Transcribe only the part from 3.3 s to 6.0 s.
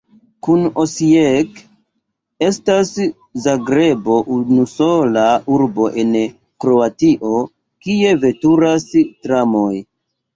Zagrebo unusola urbo